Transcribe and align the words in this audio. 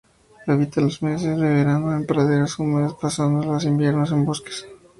Habita 0.47 0.81
los 0.81 1.03
meses 1.03 1.37
de 1.39 1.47
verano 1.47 1.95
en 1.95 2.07
praderas 2.07 2.57
húmedas 2.57 2.95
pasando 2.99 3.43
los 3.45 3.65
inviernos 3.65 4.11
en 4.11 4.25
bosques. 4.25 4.65